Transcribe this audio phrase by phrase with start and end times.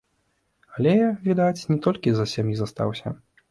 [0.75, 0.93] Але,
[1.27, 3.17] відаць, не толькі з-за сям'і застаўся.